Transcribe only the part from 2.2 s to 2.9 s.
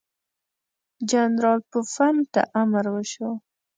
ته امر